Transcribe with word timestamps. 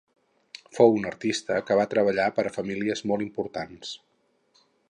Fou 0.77 0.95
un 0.99 1.05
artista 1.09 1.59
que 1.69 1.77
va 1.81 1.87
treballar 1.93 2.27
per 2.39 2.49
a 2.49 2.55
famílies 2.57 3.07
molt 3.13 3.29
importants. 3.29 3.97